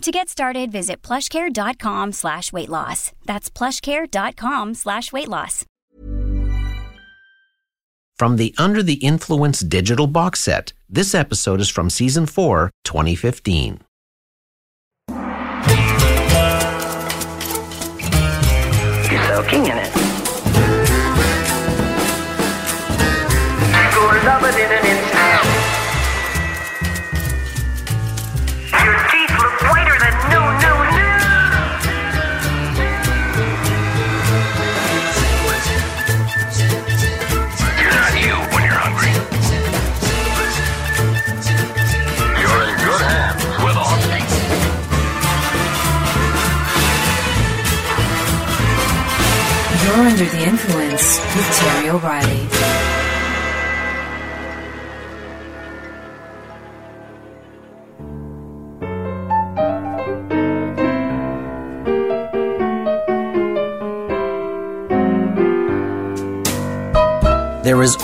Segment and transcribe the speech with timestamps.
[0.00, 3.12] To get started, visit plushcare.com slash weight loss.
[3.24, 5.64] That's plushcare.com slash weight loss.
[8.18, 13.80] From the Under the Influence digital box set, this episode is from season 4, 2015.
[19.10, 20.01] You're soaking in it.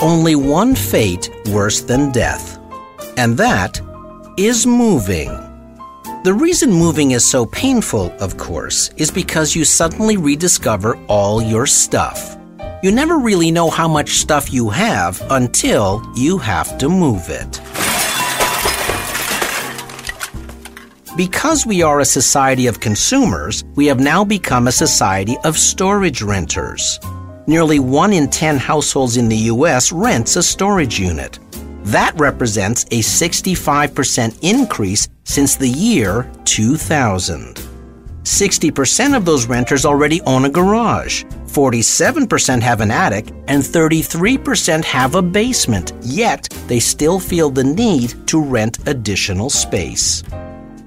[0.01, 2.57] Only one fate worse than death,
[3.17, 3.81] and that
[4.37, 5.29] is moving.
[6.23, 11.65] The reason moving is so painful, of course, is because you suddenly rediscover all your
[11.65, 12.37] stuff.
[12.81, 17.59] You never really know how much stuff you have until you have to move it.
[21.17, 26.21] Because we are a society of consumers, we have now become a society of storage
[26.21, 26.99] renters.
[27.49, 31.39] Nearly one in 10 households in the US rents a storage unit.
[31.83, 37.55] That represents a 65% increase since the year 2000.
[38.21, 45.15] 60% of those renters already own a garage, 47% have an attic, and 33% have
[45.15, 50.21] a basement, yet they still feel the need to rent additional space.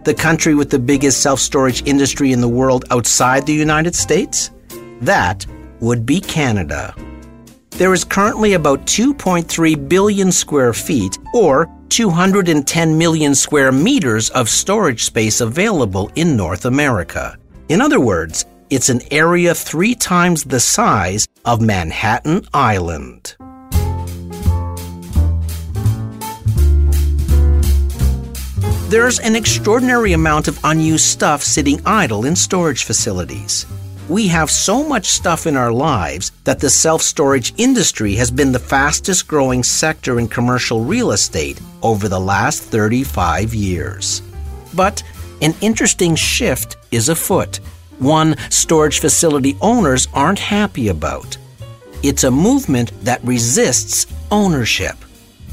[0.04, 4.52] The country with the biggest self storage industry in the world outside the United States?
[5.00, 5.44] That
[5.82, 6.94] would be Canada.
[7.72, 15.04] There is currently about 2.3 billion square feet, or 210 million square meters of storage
[15.04, 17.36] space available in North America.
[17.68, 23.36] In other words, It's an area three times the size of Manhattan Island.
[28.88, 33.66] There's an extraordinary amount of unused stuff sitting idle in storage facilities.
[34.08, 38.50] We have so much stuff in our lives that the self storage industry has been
[38.50, 44.20] the fastest growing sector in commercial real estate over the last 35 years.
[44.74, 45.04] But
[45.40, 47.60] an interesting shift is afoot,
[48.00, 51.36] one storage facility owners aren't happy about.
[52.02, 54.96] It's a movement that resists ownership.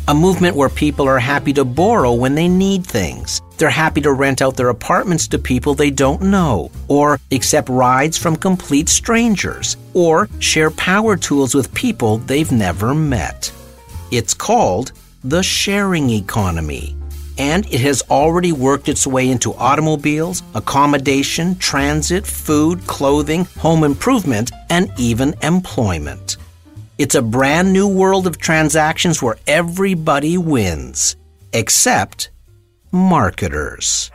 [0.10, 3.44] A movement where people are happy to borrow when they need things.
[3.58, 8.18] They're happy to rent out their apartments to people they don't know, or accept rides
[8.18, 13.52] from complete strangers, or share power tools with people they've never met.
[14.12, 16.96] It's called the sharing economy,
[17.38, 24.50] and it has already worked its way into automobiles, accommodation, transit, food, clothing, home improvement,
[24.72, 26.29] and even employment.
[27.00, 31.16] It's a brand new world of transactions where everybody wins,
[31.54, 32.30] except
[32.92, 34.12] marketers.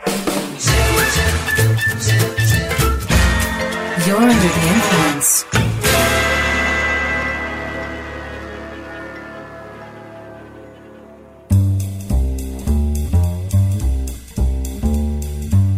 [4.07, 5.45] You're under the influence.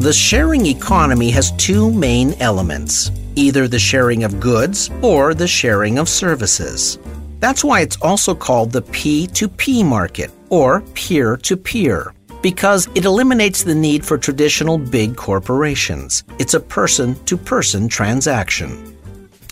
[0.00, 5.98] The sharing economy has two main elements either the sharing of goods or the sharing
[5.98, 6.98] of services.
[7.38, 13.62] That's why it's also called the P2P market or peer to peer, because it eliminates
[13.62, 16.24] the need for traditional big corporations.
[16.38, 18.96] It's a person to person transaction.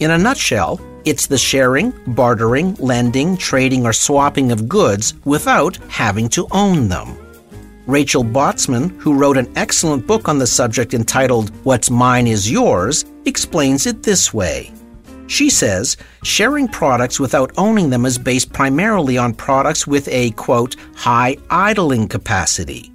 [0.00, 6.28] In a nutshell, it's the sharing, bartering, lending, trading, or swapping of goods without having
[6.30, 7.18] to own them.
[7.86, 13.04] Rachel Botsman, who wrote an excellent book on the subject entitled What's Mine is Yours,
[13.26, 14.72] explains it this way.
[15.26, 20.76] She says sharing products without owning them is based primarily on products with a, quote,
[20.94, 22.92] high idling capacity.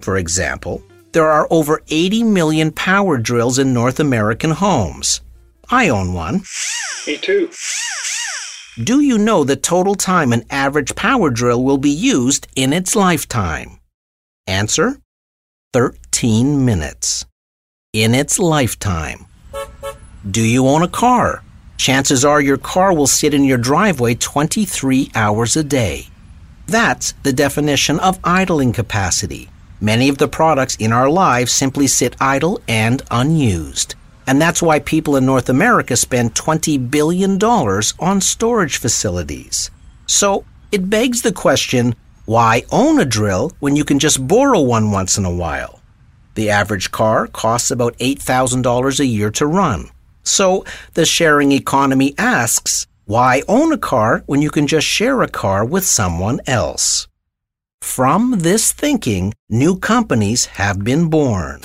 [0.00, 0.82] For example,
[1.12, 5.20] there are over 80 million power drills in North American homes.
[5.70, 6.42] I own one.
[7.06, 7.50] Me too.
[8.82, 12.94] Do you know the total time an average power drill will be used in its
[12.94, 13.80] lifetime?
[14.46, 15.00] Answer
[15.72, 17.24] 13 minutes.
[17.92, 19.26] In its lifetime.
[20.28, 21.44] Do you own a car?
[21.76, 26.08] Chances are your car will sit in your driveway 23 hours a day.
[26.66, 29.48] That's the definition of idling capacity.
[29.80, 33.94] Many of the products in our lives simply sit idle and unused.
[34.26, 39.70] And that's why people in North America spend $20 billion on storage facilities.
[40.06, 41.94] So it begs the question
[42.24, 45.80] why own a drill when you can just borrow one once in a while?
[46.34, 49.90] The average car costs about $8,000 a year to run.
[50.26, 50.64] So
[50.94, 55.64] the sharing economy asks, why own a car when you can just share a car
[55.64, 57.06] with someone else?
[57.80, 61.60] From this thinking, new companies have been born.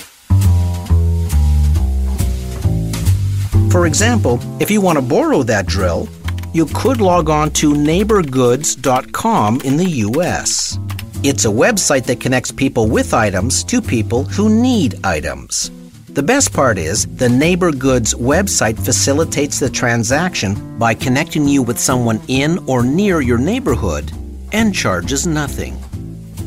[3.72, 6.08] For example, if you want to borrow that drill,
[6.52, 10.78] you could log on to neighborgoods.com in the US.
[11.24, 15.70] It's a website that connects people with items to people who need items.
[16.12, 21.80] The best part is the Neighbor Goods website facilitates the transaction by connecting you with
[21.80, 24.12] someone in or near your neighborhood
[24.52, 25.82] and charges nothing.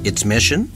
[0.03, 0.69] Its mission?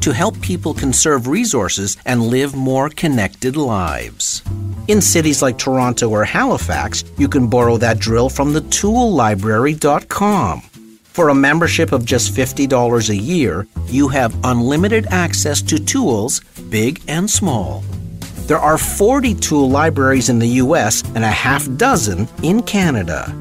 [0.00, 4.42] To help people conserve resources and live more connected lives.
[4.88, 10.62] In cities like Toronto or Halifax, you can borrow that drill from the toollibrary.com.
[10.62, 17.02] For a membership of just $50 a year, you have unlimited access to tools, big
[17.06, 17.84] and small.
[18.46, 23.34] There are 40 tool libraries in the US and a half dozen in Canada.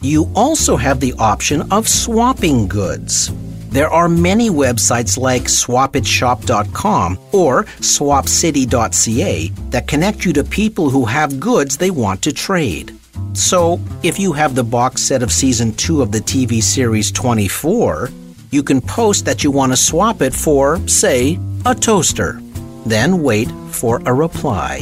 [0.00, 3.32] You also have the option of swapping goods.
[3.70, 11.38] There are many websites like swapitshop.com or swapcity.ca that connect you to people who have
[11.38, 12.94] goods they want to trade.
[13.34, 18.10] So, if you have the box set of season 2 of the TV series 24,
[18.50, 22.40] you can post that you want to swap it for, say, a toaster.
[22.88, 24.80] Then wait for a reply.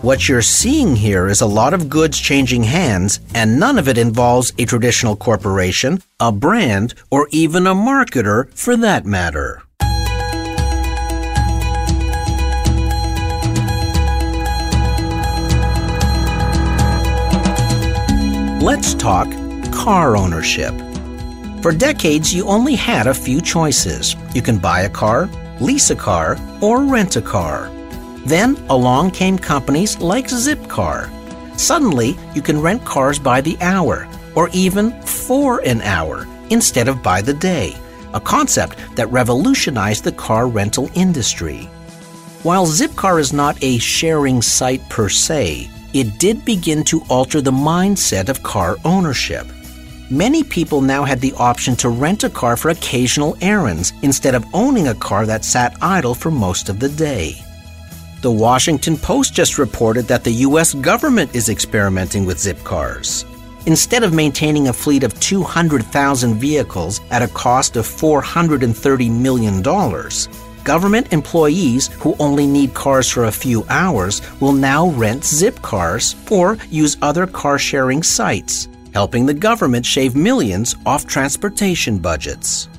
[0.00, 3.98] What you're seeing here is a lot of goods changing hands, and none of it
[3.98, 9.62] involves a traditional corporation, a brand, or even a marketer for that matter.
[18.62, 19.28] Let's talk
[19.72, 20.74] car ownership.
[21.60, 24.16] For decades, you only had a few choices.
[24.34, 25.28] You can buy a car,
[25.60, 27.70] lease a car, or rent a car.
[28.24, 31.10] Then along came companies like Zipcar.
[31.58, 37.02] Suddenly, you can rent cars by the hour, or even for an hour, instead of
[37.02, 37.74] by the day,
[38.14, 41.68] a concept that revolutionized the car rental industry.
[42.42, 47.50] While Zipcar is not a sharing site per se, it did begin to alter the
[47.50, 49.46] mindset of car ownership.
[50.10, 54.46] Many people now had the option to rent a car for occasional errands instead of
[54.54, 57.34] owning a car that sat idle for most of the day.
[58.22, 60.74] The Washington Post just reported that the U.S.
[60.74, 63.24] government is experimenting with zip cars.
[63.66, 69.60] Instead of maintaining a fleet of 200,000 vehicles at a cost of $430 million,
[70.62, 76.14] government employees who only need cars for a few hours will now rent zip cars
[76.30, 82.70] or use other car sharing sites, helping the government shave millions off transportation budgets.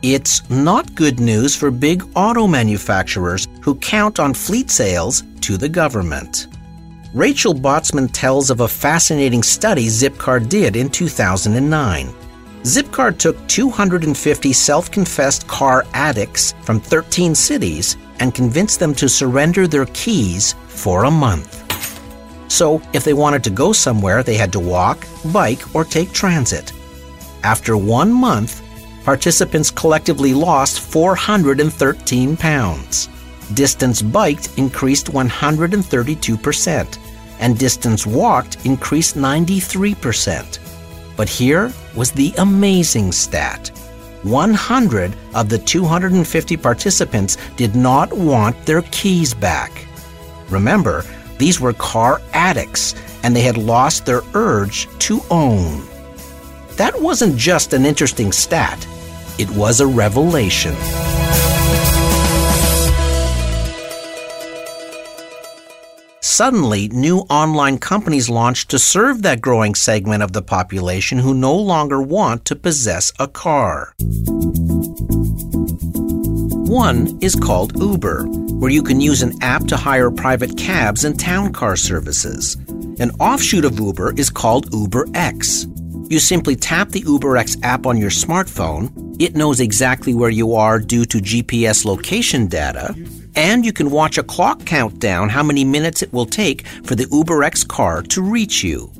[0.00, 5.68] It's not good news for big auto manufacturers who count on fleet sales to the
[5.68, 6.46] government.
[7.12, 12.14] Rachel Botsman tells of a fascinating study Zipcar did in 2009.
[12.62, 19.66] Zipcar took 250 self confessed car addicts from 13 cities and convinced them to surrender
[19.66, 21.59] their keys for a month.
[22.50, 26.72] So, if they wanted to go somewhere, they had to walk, bike, or take transit.
[27.44, 28.60] After one month,
[29.04, 33.08] participants collectively lost 413 pounds.
[33.54, 36.98] Distance biked increased 132%,
[37.38, 40.58] and distance walked increased 93%.
[41.16, 43.70] But here was the amazing stat
[44.22, 49.86] 100 of the 250 participants did not want their keys back.
[50.50, 51.04] Remember,
[51.40, 55.82] these were car addicts, and they had lost their urge to own.
[56.76, 58.86] That wasn't just an interesting stat,
[59.38, 60.74] it was a revelation.
[66.20, 71.54] Suddenly, new online companies launched to serve that growing segment of the population who no
[71.54, 73.94] longer want to possess a car.
[76.68, 78.26] One is called Uber,
[78.60, 82.56] where you can use an app to hire private cabs and town car services.
[83.00, 85.66] An offshoot of Uber is called UberX.
[86.12, 90.78] You simply tap the UberX app on your smartphone, it knows exactly where you are
[90.78, 92.94] due to GPS location data,
[93.34, 96.94] and you can watch a clock count down how many minutes it will take for
[96.94, 98.92] the UberX car to reach you.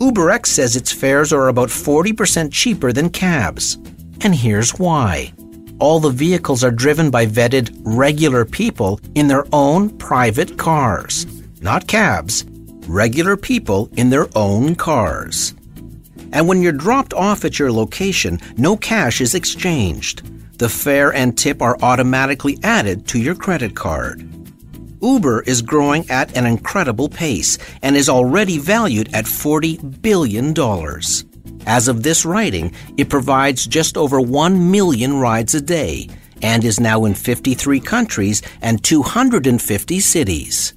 [0.00, 3.78] UberX says its fares are about 40% cheaper than cabs.
[4.20, 5.32] And here's why.
[5.78, 11.26] All the vehicles are driven by vetted, regular people in their own private cars.
[11.60, 12.44] Not cabs,
[12.86, 15.54] regular people in their own cars.
[16.32, 20.22] And when you're dropped off at your location, no cash is exchanged
[20.58, 24.28] the fare and tip are automatically added to your credit card.
[25.00, 30.52] Uber is growing at an incredible pace and is already valued at $40 billion.
[31.68, 36.08] As of this writing, it provides just over 1 million rides a day
[36.40, 40.72] and is now in 53 countries and 250 cities.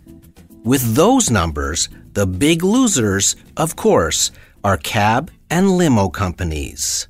[0.65, 4.31] With those numbers, the big losers, of course,
[4.65, 7.07] are cab and limo companies.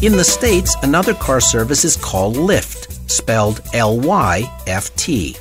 [0.00, 5.36] In the States, another car service is called Lyft, spelled L Y F T.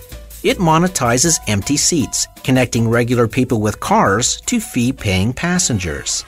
[0.47, 6.23] It monetizes empty seats, connecting regular people with cars to fee paying passengers.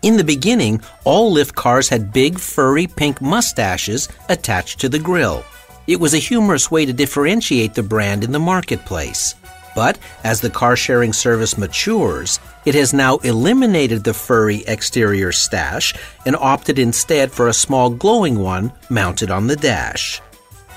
[0.00, 5.44] In the beginning, all Lyft cars had big, furry pink mustaches attached to the grill.
[5.86, 9.34] It was a humorous way to differentiate the brand in the marketplace.
[9.74, 15.92] But as the car sharing service matures, it has now eliminated the furry exterior stash
[16.24, 20.22] and opted instead for a small glowing one mounted on the dash.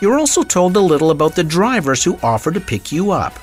[0.01, 3.39] You're also told a little about the drivers who offer to pick you up.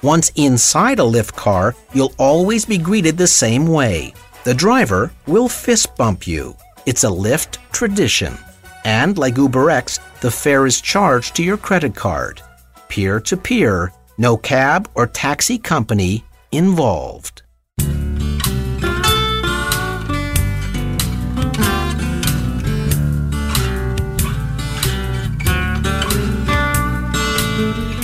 [0.00, 4.14] Once inside a Lyft car, you'll always be greeted the same way.
[4.44, 6.56] The driver will fist bump you.
[6.86, 8.38] It's a Lyft tradition.
[8.84, 12.40] And like UberX, the fare is charged to your credit card.
[12.88, 17.42] Peer to peer, no cab or taxi company involved.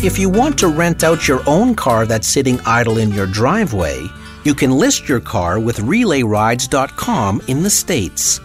[0.04, 4.06] If you want to rent out your own car that's sitting idle in your driveway,
[4.44, 8.38] you can list your car with RelayRides.com in the States.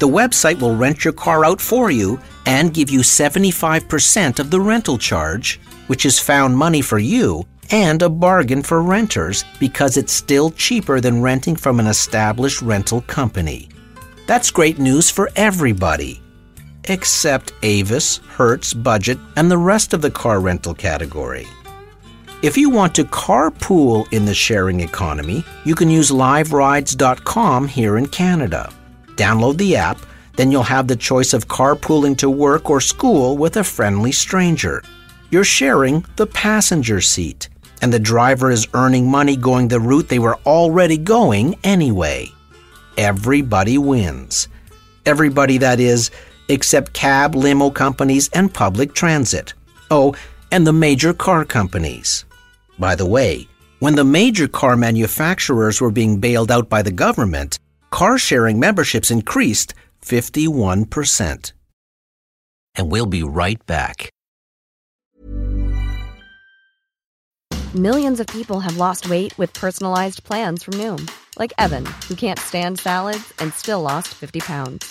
[0.00, 4.60] The website will rent your car out for you and give you 75% of the
[4.60, 10.12] rental charge, which is found money for you and a bargain for renters because it's
[10.12, 13.70] still cheaper than renting from an established rental company.
[14.26, 16.20] That's great news for everybody
[16.88, 21.46] except Avis, Hertz, Budget, and the rest of the car rental category.
[22.40, 28.06] If you want to carpool in the sharing economy, you can use liverides.com here in
[28.06, 28.72] Canada.
[29.16, 29.98] Download the app,
[30.36, 34.84] then you'll have the choice of carpooling to work or school with a friendly stranger.
[35.30, 37.48] You're sharing the passenger seat,
[37.82, 42.30] and the driver is earning money going the route they were already going anyway.
[42.96, 44.46] Everybody wins.
[45.04, 46.12] Everybody, that is,
[46.48, 49.54] except cab, limo companies, and public transit.
[49.90, 50.14] Oh,
[50.50, 52.24] and the major car companies.
[52.78, 53.48] By the way,
[53.80, 57.58] when the major car manufacturers were being bailed out by the government,
[57.90, 61.52] car sharing memberships increased 51%.
[62.74, 64.10] And we'll be right back.
[67.74, 72.38] Millions of people have lost weight with personalized plans from Noom, like Evan, who can't
[72.38, 74.90] stand salads and still lost 50 pounds.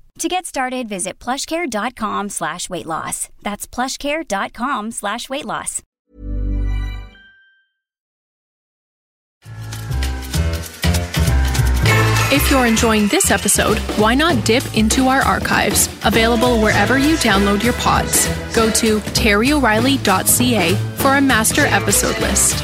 [0.19, 3.29] To get started, visit plushcare.com slash weight loss.
[3.41, 5.81] That's plushcare.com slash weight loss.
[12.33, 17.61] If you're enjoying this episode, why not dip into our archives, available wherever you download
[17.61, 18.27] your pods.
[18.55, 22.63] Go to terryoreilly.ca for a master episode list.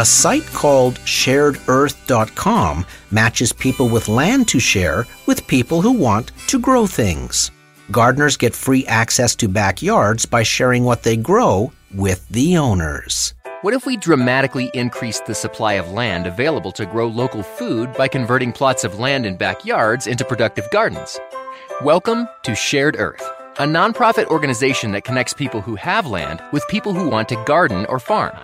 [0.00, 6.58] A site called sharedearth.com matches people with land to share with people who want to
[6.58, 7.50] grow things.
[7.90, 13.34] Gardeners get free access to backyards by sharing what they grow with the owners.
[13.60, 18.08] What if we dramatically increased the supply of land available to grow local food by
[18.08, 21.20] converting plots of land in backyards into productive gardens?
[21.82, 26.94] Welcome to Shared Earth, a nonprofit organization that connects people who have land with people
[26.94, 28.38] who want to garden or farm.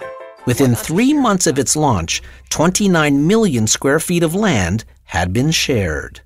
[0.47, 6.21] Within three months of its launch, 29 million square feet of land had been shared.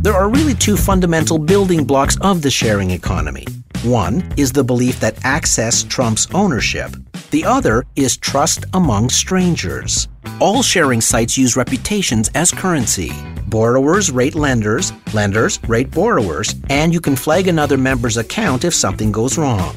[0.00, 3.44] There are really two fundamental building blocks of the sharing economy.
[3.82, 6.90] One is the belief that access trumps ownership.
[7.30, 10.08] The other is trust among strangers.
[10.40, 13.12] All sharing sites use reputations as currency.
[13.48, 19.12] Borrowers rate lenders, lenders rate borrowers, and you can flag another member's account if something
[19.12, 19.76] goes wrong.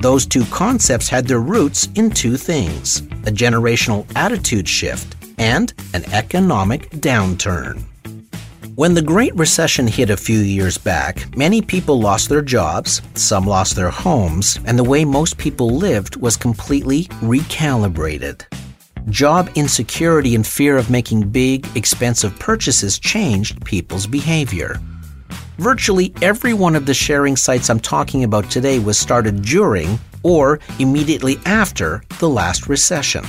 [0.00, 6.04] Those two concepts had their roots in two things a generational attitude shift and an
[6.12, 7.82] economic downturn.
[8.76, 13.46] When the Great Recession hit a few years back, many people lost their jobs, some
[13.46, 18.44] lost their homes, and the way most people lived was completely recalibrated.
[19.08, 24.78] Job insecurity and fear of making big, expensive purchases changed people's behavior.
[25.56, 30.60] Virtually every one of the sharing sites I'm talking about today was started during or
[30.78, 33.24] immediately after the last recession.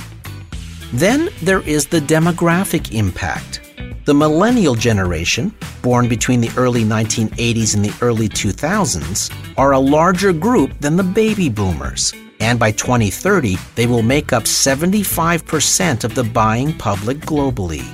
[0.92, 3.62] Then there is the demographic impact.
[4.08, 10.32] The millennial generation, born between the early 1980s and the early 2000s, are a larger
[10.32, 12.14] group than the baby boomers.
[12.40, 17.84] And by 2030, they will make up 75% of the buying public globally.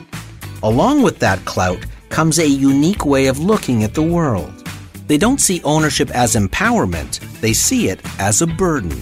[0.62, 4.68] Along with that clout comes a unique way of looking at the world.
[5.08, 8.96] They don't see ownership as empowerment, they see it as a burden.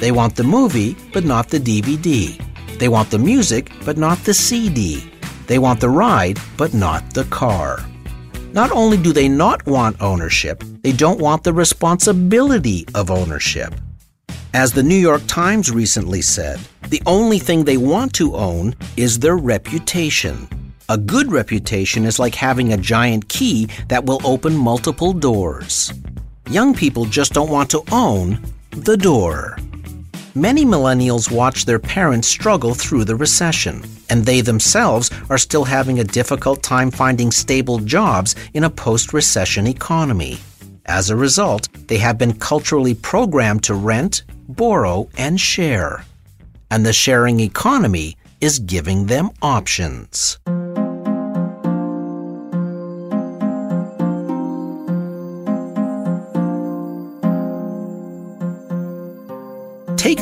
[0.00, 2.38] They want the movie, but not the DVD.
[2.78, 5.11] They want the music, but not the CD.
[5.46, 7.84] They want the ride, but not the car.
[8.52, 13.74] Not only do they not want ownership, they don't want the responsibility of ownership.
[14.54, 19.18] As the New York Times recently said, the only thing they want to own is
[19.18, 20.46] their reputation.
[20.90, 25.90] A good reputation is like having a giant key that will open multiple doors.
[26.50, 29.56] Young people just don't want to own the door.
[30.34, 35.98] Many millennials watch their parents struggle through the recession, and they themselves are still having
[35.98, 40.38] a difficult time finding stable jobs in a post recession economy.
[40.86, 46.02] As a result, they have been culturally programmed to rent, borrow, and share.
[46.70, 50.38] And the sharing economy is giving them options.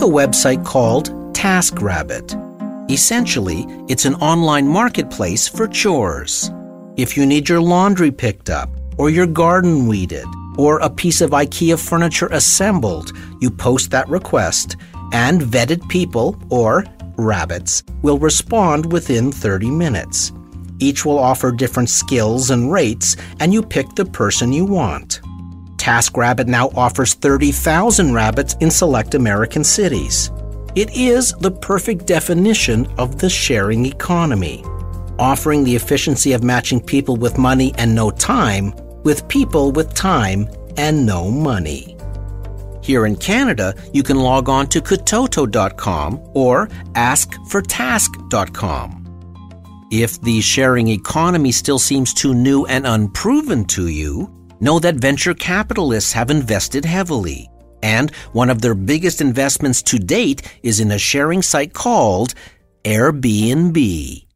[0.02, 2.90] A website called TaskRabbit.
[2.90, 6.50] Essentially, it's an online marketplace for chores.
[6.96, 10.26] If you need your laundry picked up, or your garden weeded,
[10.58, 14.76] or a piece of IKEA furniture assembled, you post that request,
[15.12, 16.84] and vetted people, or
[17.16, 20.32] rabbits, will respond within 30 minutes.
[20.78, 25.20] Each will offer different skills and rates, and you pick the person you want.
[25.80, 30.30] TaskRabbit now offers 30,000 rabbits in select American cities.
[30.74, 34.62] It is the perfect definition of the sharing economy,
[35.18, 40.46] offering the efficiency of matching people with money and no time with people with time
[40.76, 41.96] and no money.
[42.82, 48.96] Here in Canada, you can log on to katoto.com or askfortask.com.
[49.90, 55.34] If the sharing economy still seems too new and unproven to you, know that venture
[55.34, 57.50] capitalists have invested heavily.
[57.82, 62.34] And one of their biggest investments to date is in a sharing site called
[62.84, 64.26] Airbnb.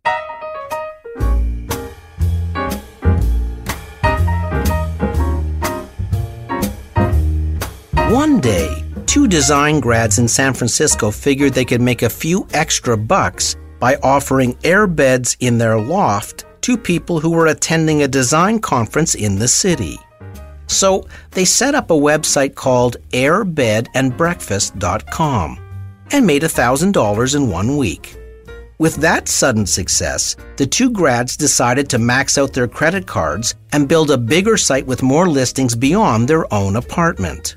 [8.11, 12.97] One day, two design grads in San Francisco figured they could make a few extra
[12.97, 19.15] bucks by offering airbeds in their loft to people who were attending a design conference
[19.15, 19.99] in the city.
[20.67, 25.59] So they set up a website called airbedandbreakfast.com
[26.13, 28.17] and made $1,000 in one week.
[28.79, 33.89] With that sudden success, the two grads decided to max out their credit cards and
[33.89, 37.57] build a bigger site with more listings beyond their own apartment.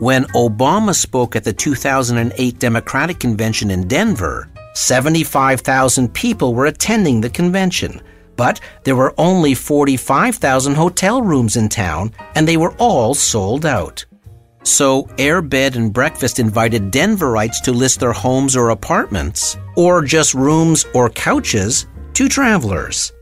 [0.00, 7.30] When Obama spoke at the 2008 Democratic Convention in Denver, 75,000 people were attending the
[7.30, 8.00] convention,
[8.38, 14.06] but there were only 45,000 hotel rooms in town, and they were all sold out.
[14.62, 20.34] So, Air Bed and Breakfast invited Denverites to list their homes or apartments, or just
[20.34, 23.12] rooms or couches, to travelers.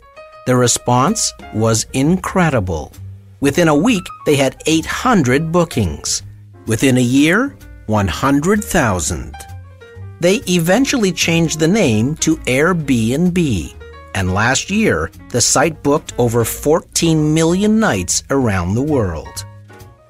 [0.47, 2.93] The response was incredible.
[3.41, 6.23] Within a week, they had 800 bookings.
[6.67, 9.35] Within a year, 100,000.
[10.21, 13.77] They eventually changed the name to Airbnb
[14.17, 19.45] and last year, the site booked over 14 million nights around the world.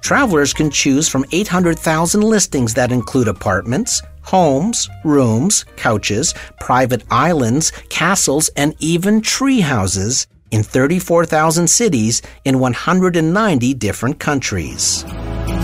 [0.00, 8.48] Travelers can choose from 800,000 listings that include apartments, homes, rooms, couches, private islands, castles,
[8.56, 15.04] and even tree houses in 34,000 cities in 190 different countries.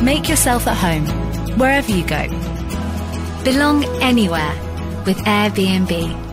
[0.03, 1.07] Make yourself at home,
[1.59, 2.27] wherever you go.
[3.45, 4.55] Belong anywhere
[5.07, 6.32] with Airbnb.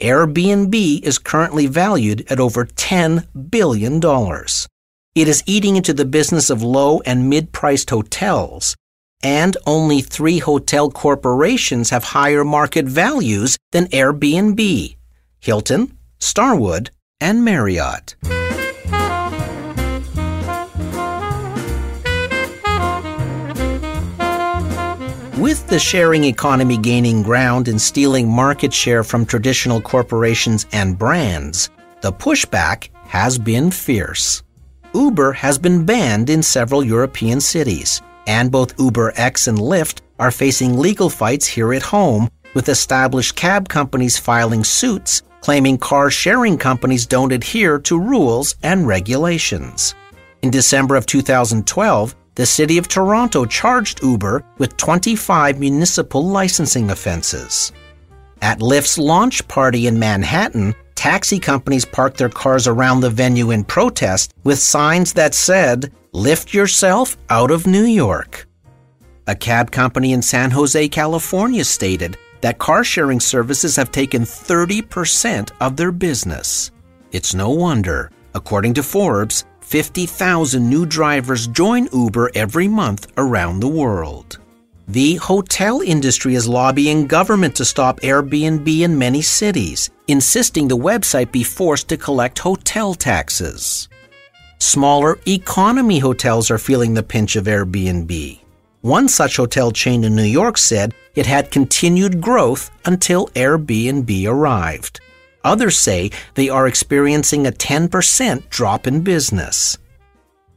[0.00, 4.00] Airbnb is currently valued at over $10 billion.
[5.14, 8.76] It is eating into the business of low and mid priced hotels,
[9.22, 14.96] and only three hotel corporations have higher market values than Airbnb
[15.40, 18.16] Hilton, Starwood, and Marriott.
[25.36, 31.68] With the sharing economy gaining ground and stealing market share from traditional corporations and brands,
[32.00, 34.42] the pushback has been fierce.
[34.94, 40.78] Uber has been banned in several European cities, and both UberX and Lyft are facing
[40.78, 47.06] legal fights here at home, with established cab companies filing suits claiming car sharing companies
[47.06, 49.94] don't adhere to rules and regulations.
[50.42, 57.72] In December of 2012, the city of Toronto charged Uber with 25 municipal licensing offenses.
[58.42, 63.64] At Lyft's launch party in Manhattan, taxi companies parked their cars around the venue in
[63.64, 68.46] protest with signs that said, Lift yourself out of New York.
[69.26, 75.50] A cab company in San Jose, California stated that car sharing services have taken 30%
[75.60, 76.70] of their business.
[77.12, 78.10] It's no wonder.
[78.34, 84.38] According to Forbes, 50,000 new drivers join Uber every month around the world.
[84.86, 91.32] The hotel industry is lobbying government to stop Airbnb in many cities, insisting the website
[91.32, 93.88] be forced to collect hotel taxes.
[94.58, 98.38] Smaller economy hotels are feeling the pinch of Airbnb.
[98.82, 105.00] One such hotel chain in New York said it had continued growth until Airbnb arrived.
[105.46, 109.78] Others say they are experiencing a 10% drop in business.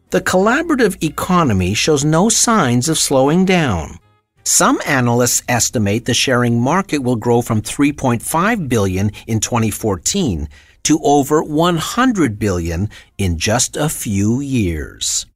[0.10, 4.00] The collaborative economy shows no signs of slowing down.
[4.44, 10.50] Some analysts estimate the sharing market will grow from 3.5 billion in 2014
[10.84, 15.28] to over 100 billion in just a few years.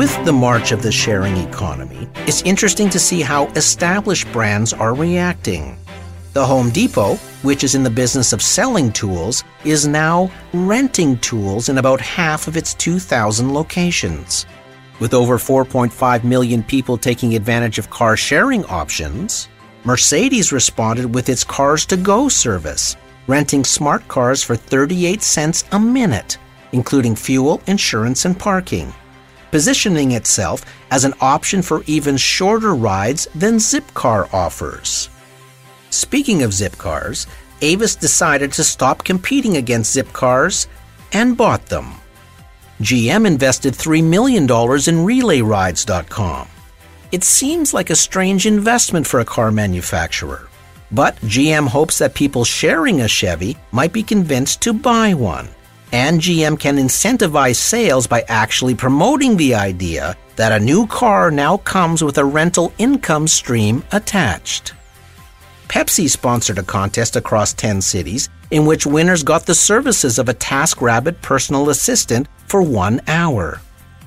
[0.00, 4.94] With the march of the sharing economy, it's interesting to see how established brands are
[4.94, 5.76] reacting.
[6.32, 11.68] The Home Depot, which is in the business of selling tools, is now renting tools
[11.68, 14.46] in about half of its 2,000 locations.
[15.00, 19.48] With over 4.5 million people taking advantage of car sharing options,
[19.84, 25.78] Mercedes responded with its Cars to Go service, renting smart cars for 38 cents a
[25.78, 26.38] minute,
[26.72, 28.94] including fuel, insurance, and parking,
[29.50, 35.08] positioning itself as an option for even shorter rides than Zipcar offers.
[35.90, 37.26] Speaking of Zipcars,
[37.62, 40.66] Avis decided to stop competing against Zipcars
[41.12, 41.94] and bought them.
[42.80, 46.48] GM invested $3 million in RelayRides.com.
[47.12, 50.48] It seems like a strange investment for a car manufacturer.
[50.92, 55.48] But GM hopes that people sharing a Chevy might be convinced to buy one.
[55.92, 61.56] And GM can incentivize sales by actually promoting the idea that a new car now
[61.58, 64.72] comes with a rental income stream attached.
[65.68, 70.34] Pepsi sponsored a contest across 10 cities in which winners got the services of a
[70.34, 73.60] TaskRabbit personal assistant for one hour.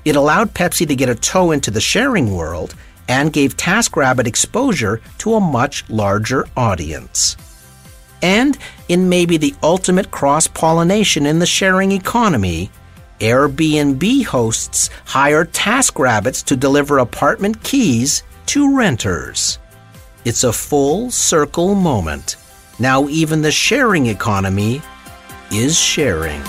[0.06, 2.76] It allowed Pepsi to get a toe into the sharing world
[3.08, 7.38] and gave TaskRabbit exposure to a much larger audience.
[8.23, 8.57] And
[8.88, 12.71] in maybe the ultimate cross pollination in the sharing economy,
[13.19, 19.59] Airbnb hosts hire TaskRabbits to deliver apartment keys to renters.
[20.23, 22.38] It's a full circle moment.
[22.79, 24.81] Now, even the sharing economy
[25.51, 26.41] is sharing.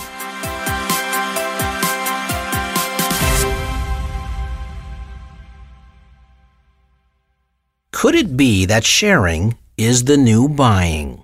[7.90, 11.23] Could it be that sharing is the new buying?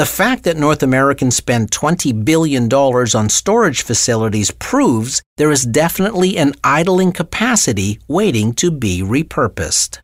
[0.00, 6.38] The fact that North Americans spend $20 billion on storage facilities proves there is definitely
[6.38, 10.00] an idling capacity waiting to be repurposed.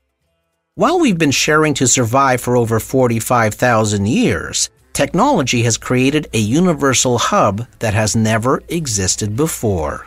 [0.74, 7.16] While we've been sharing to survive for over 45,000 years, technology has created a universal
[7.16, 10.06] hub that has never existed before.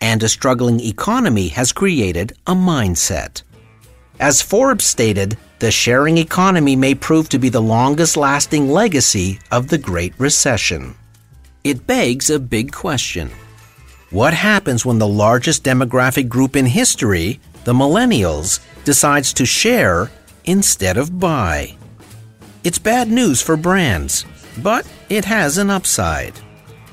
[0.00, 3.42] And a struggling economy has created a mindset.
[4.18, 9.68] As Forbes stated, the sharing economy may prove to be the longest lasting legacy of
[9.68, 10.94] the Great Recession.
[11.64, 13.30] It begs a big question.
[14.10, 20.10] What happens when the largest demographic group in history, the millennials, decides to share
[20.44, 21.74] instead of buy.
[22.64, 24.24] It's bad news for brands,
[24.62, 26.34] but it has an upside.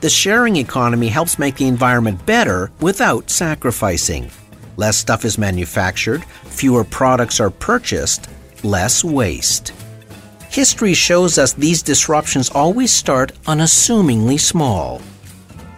[0.01, 4.29] The sharing economy helps make the environment better without sacrificing.
[4.75, 8.29] Less stuff is manufactured, fewer products are purchased,
[8.63, 9.73] less waste.
[10.49, 15.01] History shows us these disruptions always start unassumingly small,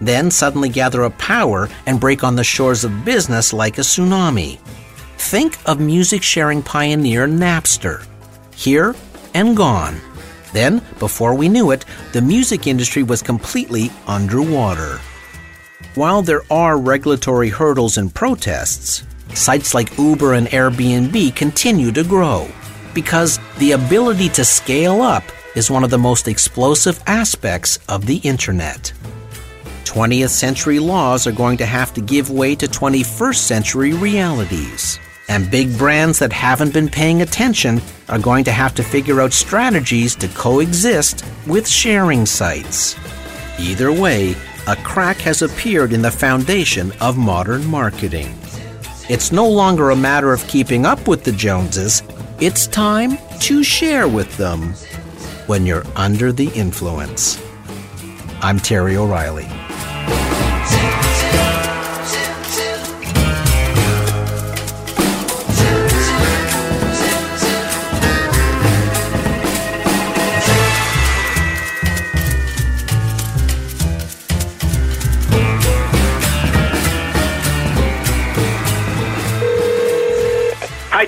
[0.02, 4.60] then suddenly gather a power and break on the shores of business like a tsunami.
[5.18, 8.06] Think of music sharing pioneer Napster.
[8.54, 8.96] Here
[9.34, 10.00] and gone.
[10.54, 15.00] Then, before we knew it, the music industry was completely underwater.
[15.96, 19.04] While there are regulatory hurdles and protests,
[19.38, 22.48] sites like Uber and Airbnb continue to grow
[22.93, 25.24] because the ability to scale up
[25.56, 28.91] is one of the most explosive aspects of the internet.
[29.84, 35.00] 20th century laws are going to have to give way to 21st century realities.
[35.28, 39.34] And big brands that haven't been paying attention are going to have to figure out
[39.34, 42.95] strategies to coexist with sharing sites.
[43.58, 44.36] Either way,
[44.67, 48.36] a crack has appeared in the foundation of modern marketing.
[49.08, 52.02] It's no longer a matter of keeping up with the Joneses,
[52.39, 54.74] it's time to share with them
[55.46, 57.39] when you're under the influence.
[58.41, 59.46] I'm Terry O'Reilly.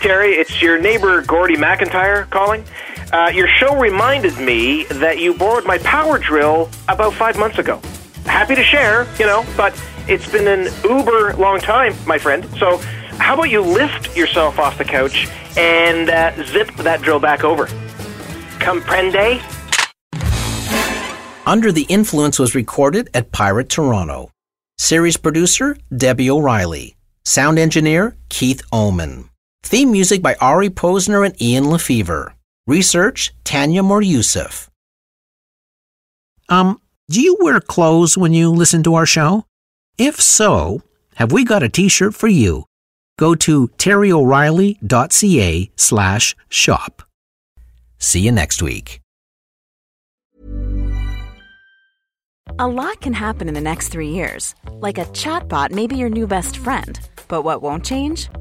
[0.07, 0.35] Terry.
[0.35, 2.63] It's your neighbor, Gordy McIntyre, calling.
[3.11, 7.81] Uh, your show reminded me that you borrowed my power drill about five months ago.
[8.23, 12.47] Happy to share, you know, but it's been an uber long time, my friend.
[12.57, 12.77] So,
[13.17, 17.65] how about you lift yourself off the couch and uh, zip that drill back over?
[18.59, 19.41] Comprende?
[21.45, 24.31] Under the Influence was recorded at Pirate Toronto.
[24.77, 26.95] Series producer Debbie O'Reilly.
[27.25, 29.29] Sound engineer Keith Oman.
[29.67, 32.31] Theme music by Ari Posner and Ian LeFeuvre.
[32.67, 34.01] Research Tanya Moore.
[36.47, 39.43] Um, do you wear clothes when you listen to our show?
[39.97, 40.83] If so,
[41.15, 42.63] have we got a t-shirt for you?
[43.19, 47.03] Go to terryoreilly.ca slash shop.
[47.99, 49.01] See you next week.
[52.57, 54.55] A lot can happen in the next three years.
[54.71, 56.97] Like a chatbot may be your new best friend.
[57.27, 58.29] But what won't change?